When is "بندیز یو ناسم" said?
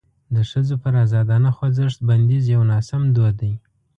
2.09-3.01